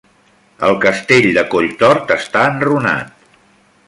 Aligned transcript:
El 0.67 0.77
castell 0.85 1.27
de 1.37 1.43
Colltort 1.53 2.13
està 2.19 2.47
enrunat. 2.55 3.13